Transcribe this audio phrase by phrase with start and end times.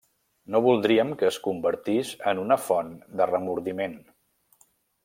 [0.53, 3.97] No voldríem que es convertís en una font de remordiment.